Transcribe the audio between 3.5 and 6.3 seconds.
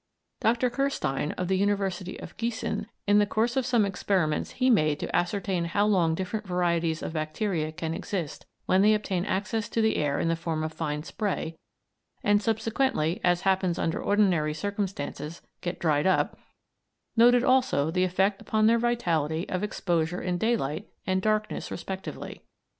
of some experiments he made to ascertain how long